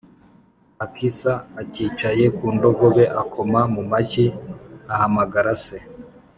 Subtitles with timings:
[0.85, 1.31] akisa
[1.61, 4.25] acyicaye ku ndogobe akoma mu mashyi
[4.93, 5.77] ahamagara se